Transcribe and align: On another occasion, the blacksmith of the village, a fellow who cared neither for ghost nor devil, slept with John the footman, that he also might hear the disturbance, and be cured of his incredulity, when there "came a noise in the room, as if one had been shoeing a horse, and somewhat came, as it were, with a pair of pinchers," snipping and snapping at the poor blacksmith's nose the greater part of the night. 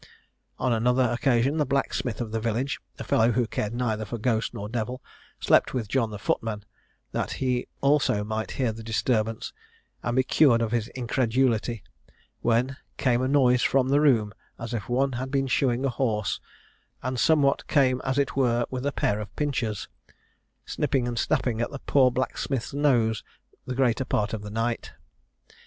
On 0.57 0.73
another 0.73 1.03
occasion, 1.11 1.57
the 1.57 1.63
blacksmith 1.67 2.21
of 2.21 2.31
the 2.31 2.39
village, 2.39 2.79
a 2.97 3.03
fellow 3.03 3.33
who 3.33 3.45
cared 3.45 3.71
neither 3.75 4.03
for 4.03 4.17
ghost 4.17 4.51
nor 4.51 4.67
devil, 4.67 4.99
slept 5.39 5.75
with 5.75 5.87
John 5.87 6.09
the 6.09 6.17
footman, 6.17 6.63
that 7.11 7.33
he 7.33 7.67
also 7.81 8.23
might 8.23 8.53
hear 8.57 8.71
the 8.71 8.81
disturbance, 8.81 9.53
and 10.01 10.15
be 10.15 10.23
cured 10.23 10.59
of 10.59 10.71
his 10.71 10.87
incredulity, 10.95 11.83
when 12.41 12.65
there 12.65 12.77
"came 12.97 13.21
a 13.21 13.27
noise 13.27 13.63
in 13.75 13.87
the 13.89 14.01
room, 14.01 14.33
as 14.57 14.73
if 14.73 14.89
one 14.89 15.11
had 15.11 15.29
been 15.29 15.45
shoeing 15.45 15.85
a 15.85 15.89
horse, 15.89 16.41
and 17.03 17.19
somewhat 17.19 17.67
came, 17.67 18.01
as 18.03 18.17
it 18.17 18.35
were, 18.35 18.65
with 18.71 18.87
a 18.87 18.91
pair 18.91 19.19
of 19.19 19.35
pinchers," 19.35 19.87
snipping 20.65 21.07
and 21.07 21.19
snapping 21.19 21.61
at 21.61 21.69
the 21.69 21.77
poor 21.77 22.09
blacksmith's 22.09 22.73
nose 22.73 23.23
the 23.67 23.75
greater 23.75 24.03
part 24.05 24.33
of 24.33 24.41
the 24.41 24.49
night. 24.49 24.93